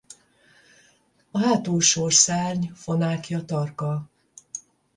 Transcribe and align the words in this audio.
A 1.31 1.39
hátulsó 1.39 2.09
szárny 2.09 2.65
fonákja 2.75 3.45
tarka. 3.45 4.09